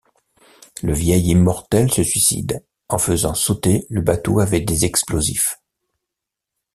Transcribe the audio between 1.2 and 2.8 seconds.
immortel se suicide